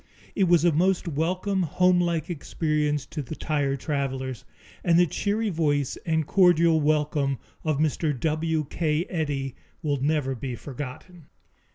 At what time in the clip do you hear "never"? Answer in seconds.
10.01-10.33